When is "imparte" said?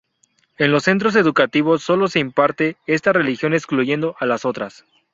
2.17-2.75